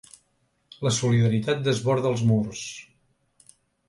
[0.85, 2.63] La solidaritat desborda els murs.